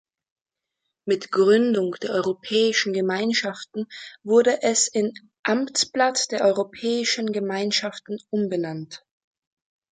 Mit 1.05 1.29
Gründung 1.31 1.91
der 2.01 2.09
Europäischen 2.09 2.91
Gemeinschaften 2.91 3.85
wurde 4.23 4.63
es 4.63 4.87
in 4.87 5.13
"Amtsblatt 5.43 6.31
der 6.31 6.41
Europäischen 6.43 7.27
Gemeinschaften" 7.31 8.17
umbenannt. 8.31 9.05